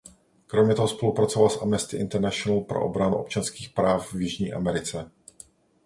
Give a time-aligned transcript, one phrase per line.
[0.47, 5.11] Kromě toho spolupracoval s Amnesty International pro obranu občanských práv v Jižní Americe.